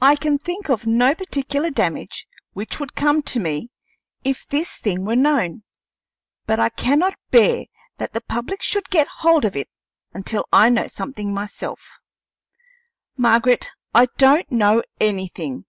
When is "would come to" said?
2.80-3.38